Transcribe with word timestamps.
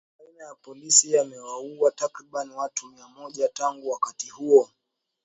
Mapigano 0.09 0.29
baina 0.33 0.45
ya 0.45 0.55
polisi 0.55 1.11
yameuwa 1.13 1.91
takriban 1.91 2.51
watu 2.51 2.87
mia 2.87 3.07
moja 3.07 3.47
tangu 3.49 3.89
wakati 3.89 4.29
huo. 4.29 4.69